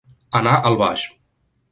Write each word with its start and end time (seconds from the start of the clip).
Anar 0.39 0.53
al 0.69 0.77
baix. 0.79 1.03